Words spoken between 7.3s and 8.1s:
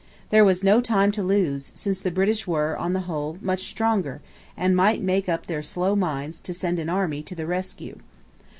the rescue.